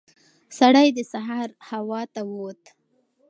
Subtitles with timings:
[0.57, 2.61] سړی د سهار هوا ته ووت.